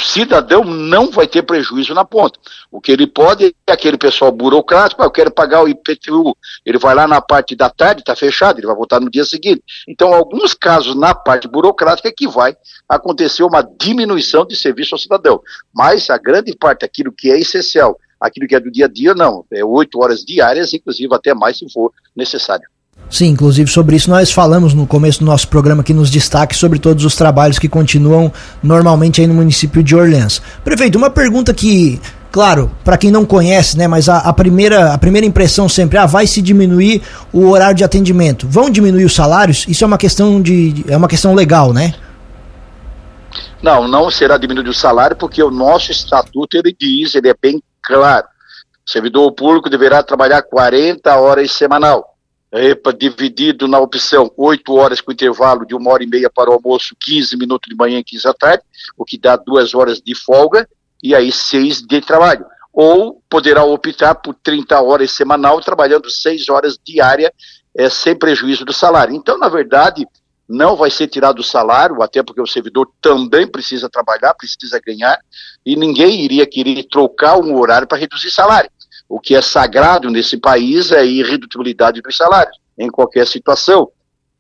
cidadão 0.00 0.64
não 0.64 1.11
vai 1.11 1.26
ter 1.26 1.42
prejuízo 1.42 1.95
na 1.95 2.04
ponta. 2.04 2.38
O 2.71 2.80
que 2.80 2.92
ele 2.92 3.07
pode 3.07 3.54
é 3.66 3.73
aquele 3.73 3.97
pessoal 3.97 4.33
burocrático, 4.33 5.02
ah, 5.02 5.07
eu 5.07 5.11
quero 5.11 5.30
pagar 5.30 5.62
o 5.62 5.69
IPTU. 5.69 6.37
Ele 6.64 6.78
vai 6.78 6.95
lá 6.95 7.07
na 7.07 7.21
parte 7.21 7.54
da 7.54 7.69
tarde, 7.71 8.02
está 8.02 8.16
fechado, 8.16 8.59
ele 8.59 8.66
vai 8.66 8.76
voltar 8.76 9.00
no 9.00 9.11
dia 9.11 9.25
seguinte. 9.25 9.62
Então, 9.88 10.12
alguns 10.12 10.54
casos 10.54 10.95
na 10.95 11.14
parte 11.14 11.49
burocrática 11.49 12.09
é 12.09 12.12
que 12.12 12.26
vai 12.26 12.57
acontecer 12.88 13.42
uma 13.42 13.62
diminuição 13.62 14.45
de 14.45 14.57
serviço 14.57 14.95
ao 14.95 14.99
cidadão. 14.99 15.40
Mas 15.73 16.11
a 16.11 16.19
grande 16.19 16.54
parte, 16.57 16.85
aquilo 16.85 17.12
que 17.12 17.30
é 17.30 17.38
essencial, 17.38 17.99
aquilo 18.21 18.47
que 18.47 18.54
é 18.54 18.61
do 18.61 18.71
dia 18.71 18.87
a 18.87 18.88
dia, 18.88 19.14
não. 19.14 19.45
É 19.52 19.64
oito 19.64 20.00
horas 20.02 20.25
diárias, 20.25 20.75
inclusive 20.75 21.14
até 21.14 21.35
mais 21.35 21.59
se 21.59 21.71
for 21.73 21.92
necessário. 22.14 22.69
Sim, 23.11 23.26
inclusive 23.26 23.69
sobre 23.69 23.97
isso 23.97 24.09
nós 24.09 24.31
falamos 24.31 24.73
no 24.73 24.87
começo 24.87 25.19
do 25.19 25.26
nosso 25.26 25.49
programa 25.49 25.81
aqui 25.81 25.93
nos 25.93 26.11
destaques 26.11 26.59
sobre 26.59 26.79
todos 26.79 27.05
os 27.05 27.17
trabalhos 27.17 27.59
que 27.59 27.69
continuam 27.69 28.33
normalmente 28.62 29.21
aí 29.21 29.26
no 29.26 29.35
município 29.35 29.83
de 29.83 29.97
Orleans. 29.97 30.40
Prefeito, 30.62 30.97
uma 30.97 31.11
pergunta 31.11 31.52
que, 31.52 32.00
claro, 32.31 32.71
para 32.85 32.97
quem 32.97 33.11
não 33.11 33.26
conhece, 33.26 33.76
né, 33.76 33.88
mas 33.88 34.09
a, 34.09 34.19
a, 34.19 34.33
primeira, 34.33 34.95
a 34.95 34.99
primeira 34.99 35.26
impressão 35.26 35.69
sempre, 35.69 35.99
ah, 35.99 36.07
vai 36.07 36.25
se 36.25 36.40
diminuir 36.40 37.02
o 37.33 37.49
horário 37.49 37.75
de 37.75 37.83
atendimento. 37.83 38.47
Vão 38.49 38.71
diminuir 38.71 39.05
os 39.05 39.14
salários? 39.14 39.67
Isso 39.67 39.83
é 39.83 39.87
uma 39.88 39.99
questão 39.99 40.40
de 40.40 40.85
é 40.87 40.97
uma 40.97 41.09
questão 41.09 41.35
legal, 41.35 41.73
né? 41.73 41.93
Não, 43.61 43.88
não 43.88 44.09
será 44.09 44.38
diminuído 44.38 44.71
o 44.71 44.75
salário 44.75 45.17
porque 45.17 45.43
o 45.43 45.50
nosso 45.50 45.90
estatuto 45.90 46.57
ele 46.57 46.75
diz, 46.79 47.17
ele 47.17 47.29
é 47.29 47.35
bem 47.43 47.61
claro. 47.83 48.26
O 48.87 48.90
servidor 48.90 49.33
público 49.33 49.69
deverá 49.69 50.00
trabalhar 50.00 50.43
40 50.43 51.12
horas 51.17 51.50
semanal 51.50 52.10
EPA 52.52 52.92
dividido 52.92 53.69
na 53.69 53.78
opção 53.78 54.30
8 54.37 54.75
horas 54.75 55.00
com 55.00 55.12
intervalo 55.12 55.64
de 55.64 55.75
uma 55.75 55.90
hora 55.90 56.02
e 56.02 56.07
meia 56.07 56.28
para 56.28 56.50
o 56.50 56.54
almoço, 56.54 56.97
15 56.99 57.37
minutos 57.37 57.69
de 57.69 57.76
manhã 57.76 57.99
e 57.99 58.04
15 58.04 58.28
à 58.28 58.35
tarde, 58.35 58.64
o 58.97 59.04
que 59.04 59.16
dá 59.16 59.37
duas 59.37 59.75
horas 59.75 60.00
de 60.00 60.14
folga 60.14 60.69
e 61.02 61.14
aí 61.14 61.30
seis 61.30 61.80
de 61.80 62.00
trabalho. 62.00 62.45
Ou 62.73 63.23
poderá 63.28 63.64
optar 63.64 64.14
por 64.16 64.35
30 64.35 64.80
horas 64.80 65.12
semanal, 65.12 65.61
trabalhando 65.61 66.11
seis 66.11 66.49
horas 66.49 66.78
diária, 66.85 67.33
é, 67.76 67.88
sem 67.88 68.16
prejuízo 68.16 68.64
do 68.64 68.73
salário. 68.73 69.14
Então, 69.14 69.38
na 69.38 69.49
verdade, 69.49 70.07
não 70.49 70.75
vai 70.75 70.90
ser 70.90 71.07
tirado 71.07 71.38
o 71.38 71.45
salário, 71.45 72.02
até 72.02 72.23
porque 72.23 72.40
o 72.40 72.47
servidor 72.47 72.90
também 73.00 73.47
precisa 73.47 73.88
trabalhar, 73.88 74.35
precisa 74.35 74.80
ganhar, 74.85 75.16
e 75.64 75.76
ninguém 75.76 76.23
iria 76.25 76.45
querer 76.45 76.83
trocar 76.90 77.38
um 77.38 77.57
horário 77.57 77.87
para 77.87 77.99
reduzir 77.99 78.33
salário. 78.33 78.69
O 79.11 79.19
que 79.19 79.35
é 79.35 79.43
sagrado 79.43 80.09
nesse 80.09 80.37
país 80.37 80.93
é 80.93 81.00
a 81.00 81.05
irredutibilidade 81.05 82.00
dos 82.00 82.17
salários, 82.17 82.57
em 82.79 82.88
qualquer 82.88 83.26
situação. 83.26 83.90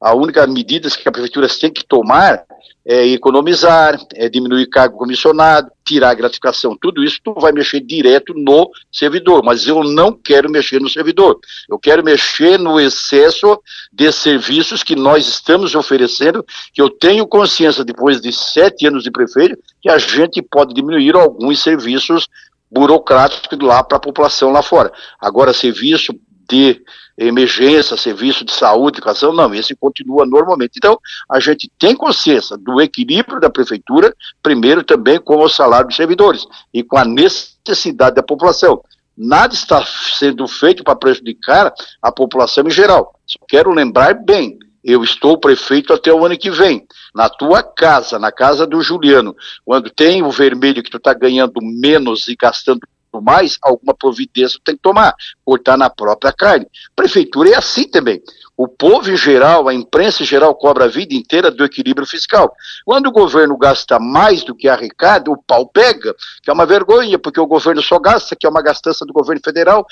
A 0.00 0.14
única 0.14 0.46
medida 0.46 0.88
que 0.88 1.08
a 1.08 1.10
prefeitura 1.10 1.48
tem 1.48 1.72
que 1.72 1.84
tomar 1.84 2.44
é 2.86 3.04
economizar, 3.08 3.98
é 4.14 4.28
diminuir 4.28 4.66
cargo 4.66 4.96
comissionado, 4.96 5.70
tirar 5.84 6.10
a 6.10 6.14
gratificação, 6.14 6.78
tudo 6.80 7.02
isso 7.02 7.20
tu 7.22 7.34
vai 7.34 7.50
mexer 7.50 7.80
direto 7.80 8.32
no 8.32 8.70
servidor, 8.92 9.42
mas 9.44 9.66
eu 9.66 9.82
não 9.82 10.12
quero 10.12 10.48
mexer 10.48 10.80
no 10.80 10.88
servidor. 10.88 11.38
Eu 11.68 11.78
quero 11.78 12.02
mexer 12.04 12.58
no 12.58 12.78
excesso 12.78 13.60
de 13.92 14.10
serviços 14.12 14.84
que 14.84 14.94
nós 14.94 15.26
estamos 15.26 15.74
oferecendo, 15.74 16.46
que 16.72 16.80
eu 16.80 16.88
tenho 16.88 17.26
consciência, 17.26 17.84
depois 17.84 18.20
de 18.20 18.32
sete 18.32 18.86
anos 18.86 19.02
de 19.02 19.10
prefeito, 19.10 19.58
que 19.82 19.90
a 19.90 19.98
gente 19.98 20.40
pode 20.40 20.72
diminuir 20.72 21.16
alguns 21.16 21.60
serviços 21.60 22.28
burocrático 22.70 23.56
lá 23.64 23.82
para 23.82 23.96
a 23.96 24.00
população 24.00 24.50
lá 24.50 24.62
fora. 24.62 24.92
Agora, 25.20 25.52
serviço 25.52 26.12
de 26.48 26.82
emergência, 27.16 27.96
serviço 27.96 28.44
de 28.44 28.52
saúde, 28.52 28.98
educação, 28.98 29.32
não, 29.32 29.54
esse 29.54 29.76
continua 29.76 30.24
normalmente. 30.24 30.72
Então, 30.76 30.98
a 31.30 31.38
gente 31.38 31.70
tem 31.78 31.94
consciência 31.94 32.56
do 32.56 32.80
equilíbrio 32.80 33.38
da 33.38 33.50
prefeitura, 33.50 34.14
primeiro 34.42 34.82
também 34.82 35.20
com 35.20 35.36
o 35.36 35.48
salário 35.48 35.88
dos 35.88 35.96
servidores 35.96 36.46
e 36.72 36.82
com 36.82 36.96
a 36.96 37.04
necessidade 37.04 38.16
da 38.16 38.22
população. 38.22 38.82
Nada 39.16 39.52
está 39.52 39.84
sendo 39.84 40.48
feito 40.48 40.82
para 40.82 40.96
prejudicar 40.96 41.74
a 42.00 42.10
população 42.10 42.66
em 42.66 42.70
geral. 42.70 43.14
Só 43.26 43.38
quero 43.46 43.70
lembrar 43.70 44.14
bem, 44.14 44.58
eu 44.82 45.02
estou 45.04 45.38
prefeito 45.38 45.92
até 45.92 46.12
o 46.12 46.24
ano 46.24 46.38
que 46.38 46.50
vem. 46.50 46.86
Na 47.14 47.28
tua 47.28 47.62
casa, 47.62 48.18
na 48.18 48.32
casa 48.32 48.66
do 48.66 48.80
Juliano, 48.82 49.36
quando 49.64 49.90
tem 49.90 50.22
o 50.22 50.30
vermelho 50.30 50.82
que 50.82 50.90
tu 50.90 50.96
está 50.96 51.12
ganhando 51.12 51.60
menos 51.62 52.28
e 52.28 52.36
gastando 52.36 52.80
mais, 53.18 53.58
alguma 53.62 53.94
providência 53.94 54.60
tem 54.62 54.76
que 54.76 54.82
tomar, 54.82 55.14
cortar 55.44 55.76
na 55.76 55.88
própria 55.88 56.32
carne. 56.32 56.66
Prefeitura 56.94 57.50
é 57.50 57.56
assim 57.56 57.84
também. 57.84 58.22
O 58.56 58.68
povo 58.68 59.10
em 59.10 59.16
geral, 59.16 59.68
a 59.68 59.72
imprensa 59.72 60.22
em 60.22 60.26
geral 60.26 60.54
cobra 60.54 60.84
a 60.84 60.88
vida 60.88 61.14
inteira 61.14 61.50
do 61.50 61.64
equilíbrio 61.64 62.06
fiscal. 62.06 62.52
Quando 62.84 63.06
o 63.06 63.10
governo 63.10 63.56
gasta 63.56 63.98
mais 63.98 64.44
do 64.44 64.54
que 64.54 64.68
arrecada, 64.68 65.30
o 65.30 65.42
pau 65.42 65.66
pega, 65.66 66.14
que 66.42 66.50
é 66.50 66.52
uma 66.52 66.66
vergonha, 66.66 67.18
porque 67.18 67.40
o 67.40 67.46
governo 67.46 67.80
só 67.82 67.98
gasta, 67.98 68.36
que 68.36 68.46
é 68.46 68.50
uma 68.50 68.60
gastança 68.60 69.06
do 69.06 69.14
governo 69.14 69.40
federal. 69.42 69.86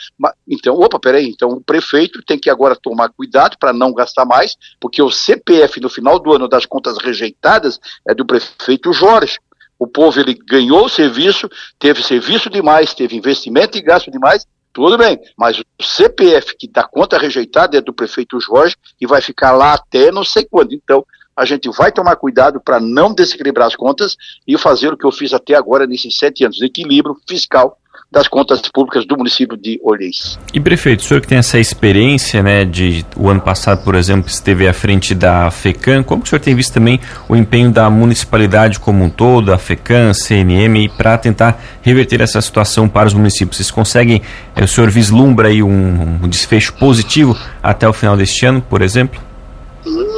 Então, 0.46 0.74
opa, 0.74 1.00
peraí, 1.00 1.30
então 1.30 1.48
o 1.48 1.62
prefeito 1.62 2.22
tem 2.22 2.38
que 2.38 2.50
agora 2.50 2.76
tomar 2.76 3.08
cuidado 3.08 3.56
para 3.58 3.72
não 3.72 3.90
gastar 3.94 4.26
mais, 4.26 4.54
porque 4.78 5.00
o 5.00 5.10
CPF 5.10 5.80
no 5.80 5.88
final 5.88 6.18
do 6.18 6.34
ano 6.34 6.46
das 6.46 6.66
contas 6.66 6.98
rejeitadas 6.98 7.80
é 8.06 8.14
do 8.14 8.26
prefeito 8.26 8.92
Jorge. 8.92 9.38
O 9.78 9.86
povo 9.86 10.20
ele 10.20 10.34
ganhou 10.34 10.86
o 10.86 10.88
serviço, 10.88 11.48
teve 11.78 12.02
serviço 12.02 12.50
demais, 12.50 12.94
teve 12.94 13.16
investimento 13.16 13.78
e 13.78 13.82
gasto 13.82 14.10
demais, 14.10 14.46
tudo 14.72 14.98
bem, 14.98 15.18
mas 15.36 15.58
o 15.58 15.64
CPF 15.80 16.56
que 16.56 16.68
dá 16.68 16.84
conta 16.84 17.18
rejeitada 17.18 17.76
é 17.76 17.80
do 17.80 17.92
prefeito 17.92 18.40
Jorge 18.40 18.76
e 19.00 19.06
vai 19.06 19.20
ficar 19.20 19.52
lá 19.52 19.74
até 19.74 20.12
não 20.12 20.24
sei 20.24 20.44
quando. 20.44 20.72
Então, 20.72 21.04
a 21.36 21.44
gente 21.44 21.68
vai 21.70 21.92
tomar 21.92 22.16
cuidado 22.16 22.60
para 22.60 22.80
não 22.80 23.14
desequilibrar 23.14 23.68
as 23.68 23.76
contas 23.76 24.16
e 24.46 24.58
fazer 24.58 24.92
o 24.92 24.96
que 24.96 25.06
eu 25.06 25.12
fiz 25.12 25.32
até 25.32 25.54
agora 25.54 25.86
nesses 25.86 26.16
sete 26.16 26.44
anos, 26.44 26.60
equilíbrio 26.60 27.16
fiscal 27.28 27.78
das 28.10 28.26
contas 28.26 28.62
públicas 28.62 29.06
do 29.06 29.16
município 29.18 29.56
de 29.56 29.78
Olhês. 29.82 30.38
E 30.52 30.58
prefeito, 30.58 31.00
o 31.00 31.02
senhor 31.02 31.20
que 31.20 31.28
tem 31.28 31.38
essa 31.38 31.58
experiência, 31.58 32.42
né, 32.42 32.64
de 32.64 33.04
o 33.16 33.28
ano 33.28 33.40
passado, 33.40 33.84
por 33.84 33.94
exemplo, 33.94 34.30
esteve 34.30 34.66
à 34.66 34.72
frente 34.72 35.14
da 35.14 35.50
FECAM, 35.50 36.02
como 36.02 36.22
o 36.22 36.26
senhor 36.26 36.40
tem 36.40 36.54
visto 36.54 36.72
também 36.72 36.98
o 37.28 37.36
empenho 37.36 37.70
da 37.70 37.90
municipalidade 37.90 38.80
como 38.80 39.04
um 39.04 39.10
todo, 39.10 39.52
a 39.52 39.58
FECAM, 39.58 40.14
CNM, 40.14 40.88
para 40.96 41.18
tentar 41.18 41.62
reverter 41.82 42.22
essa 42.22 42.40
situação 42.40 42.88
para 42.88 43.08
os 43.08 43.14
municípios? 43.14 43.58
Vocês 43.58 43.70
conseguem, 43.70 44.22
eh, 44.56 44.64
o 44.64 44.68
senhor 44.68 44.90
vislumbra 44.90 45.48
aí 45.48 45.62
um, 45.62 46.18
um 46.22 46.28
desfecho 46.28 46.72
positivo 46.74 47.38
até 47.62 47.86
o 47.86 47.92
final 47.92 48.16
deste 48.16 48.46
ano, 48.46 48.62
por 48.62 48.80
exemplo? 48.80 49.27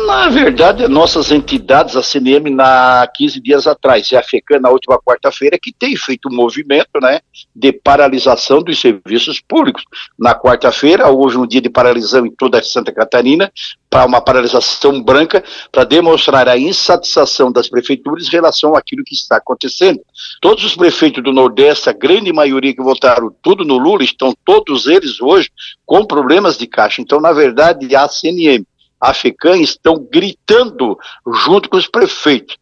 Na 0.07 0.29
verdade, 0.29 0.89
nossas 0.89 1.31
entidades, 1.31 1.95
a 1.95 2.03
CNM, 2.03 2.51
na 2.51 3.07
15 3.15 3.41
dias 3.41 3.67
atrás, 3.67 4.11
e 4.11 4.17
a 4.17 4.23
FECAN, 4.23 4.59
na 4.59 4.69
última 4.69 4.99
quarta-feira, 4.99 5.59
que 5.61 5.73
tem 5.73 5.95
feito 5.97 6.29
um 6.29 6.35
movimento 6.35 7.01
né, 7.01 7.21
de 7.55 7.73
paralisação 7.73 8.63
dos 8.63 8.81
serviços 8.81 9.41
públicos. 9.41 9.85
Na 10.19 10.35
quarta-feira, 10.35 11.09
houve 11.09 11.37
um 11.37 11.47
dia 11.47 11.61
de 11.61 11.71
paralisação 11.71 12.27
em 12.27 12.35
toda 12.35 12.63
Santa 12.63 12.93
Catarina, 12.93 13.53
para 13.89 14.05
uma 14.05 14.21
paralisação 14.21 15.03
branca, 15.03 15.43
para 15.71 15.85
demonstrar 15.85 16.49
a 16.49 16.59
insatisfação 16.59 17.53
das 17.53 17.69
prefeituras 17.69 18.27
em 18.27 18.31
relação 18.31 18.75
àquilo 18.75 19.05
que 19.05 19.15
está 19.15 19.37
acontecendo. 19.37 20.01
Todos 20.41 20.65
os 20.65 20.77
prefeitos 20.77 21.23
do 21.23 21.33
Nordeste, 21.33 21.89
a 21.89 21.93
grande 21.93 22.33
maioria 22.33 22.75
que 22.75 22.83
votaram 22.83 23.35
tudo 23.43 23.65
no 23.65 23.79
Lula, 23.79 24.03
estão 24.03 24.35
todos 24.45 24.87
eles 24.87 25.21
hoje 25.21 25.51
com 25.85 26.05
problemas 26.05 26.57
de 26.57 26.67
caixa. 26.67 27.01
Então, 27.03 27.21
na 27.21 27.33
verdade, 27.33 27.95
a 27.95 28.09
CNM 28.09 28.65
a 29.01 29.15
FECAM 29.15 29.59
estão 29.59 30.07
gritando 30.11 30.99
junto 31.45 31.69
com 31.69 31.77
os 31.77 31.87
prefeitos. 31.87 32.57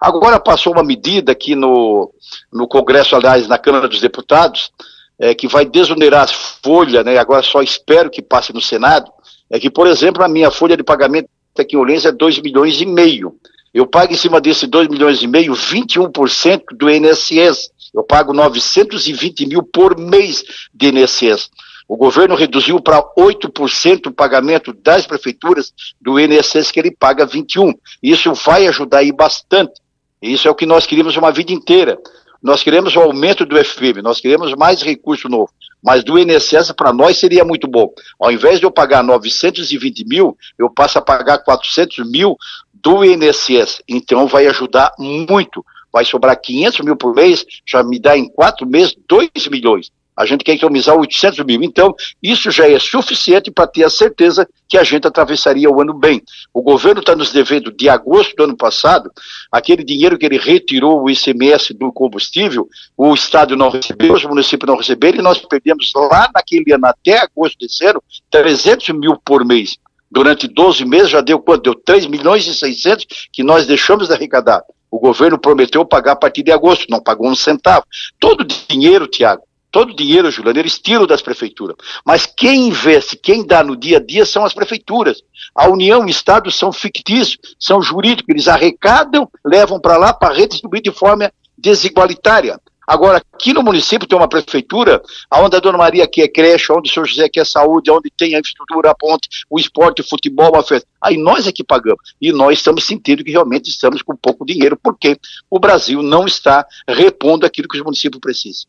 Agora 0.00 0.40
passou 0.40 0.72
uma 0.72 0.82
medida 0.82 1.30
aqui 1.30 1.54
no, 1.54 2.12
no 2.52 2.66
Congresso, 2.66 3.14
aliás, 3.14 3.46
na 3.46 3.58
Câmara 3.58 3.86
dos 3.86 4.00
Deputados, 4.00 4.72
é, 5.18 5.34
que 5.34 5.46
vai 5.46 5.64
desonerar 5.64 6.24
as 6.24 6.32
folhas, 6.32 7.04
né, 7.04 7.16
agora 7.18 7.42
só 7.42 7.62
espero 7.62 8.10
que 8.10 8.20
passe 8.20 8.52
no 8.52 8.60
Senado, 8.60 9.12
é 9.48 9.60
que, 9.60 9.70
por 9.70 9.86
exemplo, 9.86 10.24
a 10.24 10.28
minha 10.28 10.50
folha 10.50 10.76
de 10.76 10.82
pagamento 10.82 11.28
aqui 11.56 11.76
em 11.76 11.78
Olense 11.78 12.08
é 12.08 12.12
2 12.12 12.40
milhões 12.40 12.80
e 12.80 12.86
meio. 12.86 13.36
Eu 13.72 13.86
pago 13.86 14.12
em 14.12 14.16
cima 14.16 14.40
desse 14.40 14.66
2 14.66 14.88
milhões 14.88 15.22
e 15.22 15.26
meio 15.26 15.52
21% 15.52 16.62
do 16.72 16.90
INSS. 16.90 17.70
Eu 17.94 18.02
pago 18.02 18.32
920 18.32 19.46
mil 19.46 19.62
por 19.62 19.98
mês 19.98 20.42
de 20.74 20.88
INSS. 20.88 21.50
O 21.92 21.96
governo 21.98 22.34
reduziu 22.34 22.80
para 22.80 23.02
8% 23.02 24.06
o 24.06 24.12
pagamento 24.12 24.72
das 24.72 25.06
prefeituras 25.06 25.74
do 26.00 26.18
INSS, 26.18 26.70
que 26.70 26.80
ele 26.80 26.90
paga 26.90 27.26
21%. 27.26 27.74
Isso 28.02 28.32
vai 28.32 28.66
ajudar 28.66 29.00
aí 29.00 29.12
bastante. 29.12 29.74
Isso 30.22 30.48
é 30.48 30.50
o 30.50 30.54
que 30.54 30.64
nós 30.64 30.86
queríamos 30.86 31.14
uma 31.18 31.30
vida 31.30 31.52
inteira. 31.52 31.98
Nós 32.42 32.62
queremos 32.62 32.96
o 32.96 33.00
aumento 33.00 33.44
do 33.44 33.58
FPM, 33.62 34.00
nós 34.00 34.22
queremos 34.22 34.54
mais 34.54 34.80
recurso 34.80 35.28
novo. 35.28 35.52
Mas 35.84 36.02
do 36.02 36.18
INSS 36.18 36.72
para 36.74 36.94
nós 36.94 37.18
seria 37.18 37.44
muito 37.44 37.68
bom. 37.68 37.92
Ao 38.18 38.32
invés 38.32 38.58
de 38.58 38.64
eu 38.64 38.70
pagar 38.70 39.04
920 39.04 40.06
mil, 40.06 40.34
eu 40.58 40.70
passo 40.70 40.96
a 40.96 41.02
pagar 41.02 41.44
400 41.44 42.10
mil 42.10 42.38
do 42.72 43.04
INSS. 43.04 43.82
Então 43.86 44.26
vai 44.26 44.46
ajudar 44.46 44.94
muito. 44.98 45.62
Vai 45.92 46.06
sobrar 46.06 46.40
500 46.40 46.86
mil 46.86 46.96
por 46.96 47.14
mês, 47.14 47.44
já 47.66 47.82
me 47.82 48.00
dá 48.00 48.16
em 48.16 48.30
quatro 48.30 48.66
meses 48.66 48.96
2 49.06 49.28
milhões. 49.50 49.92
A 50.16 50.26
gente 50.26 50.44
quer 50.44 50.52
economizar 50.52 50.96
800 50.96 51.44
mil. 51.44 51.62
Então, 51.62 51.94
isso 52.22 52.50
já 52.50 52.68
é 52.68 52.78
suficiente 52.78 53.50
para 53.50 53.66
ter 53.66 53.84
a 53.84 53.90
certeza 53.90 54.46
que 54.68 54.76
a 54.76 54.84
gente 54.84 55.06
atravessaria 55.06 55.70
o 55.70 55.80
ano 55.80 55.94
bem. 55.94 56.22
O 56.52 56.62
governo 56.62 57.00
está 57.00 57.16
nos 57.16 57.32
devendo, 57.32 57.72
de 57.72 57.88
agosto 57.88 58.34
do 58.36 58.44
ano 58.44 58.56
passado, 58.56 59.10
aquele 59.50 59.82
dinheiro 59.82 60.18
que 60.18 60.26
ele 60.26 60.38
retirou 60.38 61.02
o 61.02 61.10
ICMS 61.10 61.74
do 61.74 61.92
combustível, 61.92 62.68
o 62.96 63.14
Estado 63.14 63.56
não 63.56 63.70
recebeu, 63.70 64.14
os 64.14 64.24
municípios 64.24 64.68
não 64.68 64.76
receberam, 64.76 65.18
e 65.18 65.22
nós 65.22 65.38
perdemos 65.38 65.90
lá 65.94 66.30
naquele 66.34 66.72
ano, 66.72 66.86
até 66.86 67.18
agosto 67.18 67.58
desse 67.58 67.84
ano, 67.84 68.02
300 68.30 68.88
mil 68.90 69.16
por 69.24 69.44
mês. 69.44 69.78
Durante 70.10 70.46
12 70.46 70.84
meses 70.84 71.08
já 71.08 71.22
deu 71.22 71.38
quanto? 71.38 71.62
Deu 71.62 71.74
3 71.74 72.06
milhões 72.06 72.46
e 72.46 72.54
600 72.54 73.06
que 73.32 73.42
nós 73.42 73.66
deixamos 73.66 74.08
de 74.08 74.14
arrecadar. 74.14 74.62
O 74.90 74.98
governo 74.98 75.38
prometeu 75.38 75.86
pagar 75.86 76.12
a 76.12 76.16
partir 76.16 76.42
de 76.42 76.52
agosto, 76.52 76.86
não 76.90 77.02
pagou 77.02 77.26
um 77.26 77.34
centavo. 77.34 77.86
Todo 78.20 78.44
dinheiro, 78.44 79.06
Tiago, 79.06 79.42
Todo 79.72 79.90
o 79.90 79.96
dinheiro, 79.96 80.30
Juliano, 80.30 80.60
eles 80.60 80.78
tiram 80.78 81.06
das 81.06 81.22
prefeituras. 81.22 81.76
Mas 82.04 82.26
quem 82.26 82.68
investe, 82.68 83.16
quem 83.16 83.44
dá 83.44 83.64
no 83.64 83.74
dia 83.74 83.96
a 83.96 84.00
dia 84.00 84.26
são 84.26 84.44
as 84.44 84.52
prefeituras. 84.52 85.22
A 85.54 85.66
União 85.66 86.02
e 86.02 86.06
o 86.06 86.10
Estado 86.10 86.50
são 86.50 86.70
fictícios, 86.70 87.38
são 87.58 87.80
jurídicos, 87.80 88.28
eles 88.28 88.48
arrecadam, 88.48 89.26
levam 89.42 89.80
para 89.80 89.96
lá 89.96 90.12
para 90.12 90.34
redistribuir 90.34 90.82
de 90.82 90.90
forma 90.92 91.32
desigualitária. 91.56 92.60
Agora, 92.86 93.22
aqui 93.32 93.54
no 93.54 93.62
município 93.62 94.06
tem 94.06 94.18
uma 94.18 94.28
prefeitura, 94.28 95.00
onde 95.32 95.56
a 95.56 95.60
Dona 95.60 95.78
Maria 95.78 96.06
quer 96.06 96.28
creche, 96.28 96.70
onde 96.70 96.90
o 96.90 96.92
senhor 96.92 97.06
José 97.06 97.28
quer 97.30 97.46
saúde, 97.46 97.90
onde 97.90 98.10
tem 98.10 98.34
a 98.34 98.40
infraestrutura, 98.40 98.90
a 98.90 98.94
ponte, 98.94 99.26
o 99.48 99.58
esporte, 99.58 100.02
o 100.02 100.06
futebol, 100.06 100.54
a 100.54 100.62
festa. 100.62 100.86
Aí 101.00 101.16
nós 101.16 101.46
é 101.46 101.52
que 101.52 101.64
pagamos. 101.64 102.14
E 102.20 102.30
nós 102.30 102.58
estamos 102.58 102.84
sentindo 102.84 103.24
que 103.24 103.30
realmente 103.30 103.70
estamos 103.70 104.02
com 104.02 104.14
pouco 104.14 104.44
dinheiro, 104.44 104.76
porque 104.76 105.16
o 105.48 105.58
Brasil 105.58 106.02
não 106.02 106.26
está 106.26 106.66
repondo 106.86 107.46
aquilo 107.46 107.68
que 107.68 107.78
os 107.78 107.84
municípios 107.84 108.20
precisam. 108.20 108.66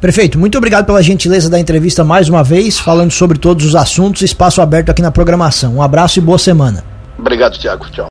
Prefeito, 0.00 0.38
muito 0.38 0.58
obrigado 0.58 0.84
pela 0.84 1.02
gentileza 1.02 1.48
da 1.48 1.58
entrevista 1.58 2.04
mais 2.04 2.28
uma 2.28 2.44
vez, 2.44 2.78
falando 2.78 3.10
sobre 3.10 3.38
todos 3.38 3.64
os 3.64 3.74
assuntos, 3.74 4.22
espaço 4.22 4.60
aberto 4.60 4.90
aqui 4.90 5.00
na 5.00 5.10
programação. 5.10 5.76
Um 5.76 5.82
abraço 5.82 6.18
e 6.18 6.22
boa 6.22 6.38
semana. 6.38 6.84
Obrigado, 7.18 7.58
Tiago. 7.58 7.86
Tchau. 7.90 8.04